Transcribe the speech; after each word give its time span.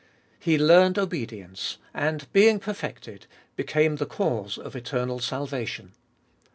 He 0.39 0.57
learned 0.57 0.97
obedience, 0.97 1.77
and 1.93 2.25
being 2.33 2.59
perfected, 2.59 3.27
became 3.55 3.97
the 3.97 4.07
cause 4.07 4.57
of 4.57 4.75
eternal 4.75 5.19
salvation. 5.19 5.91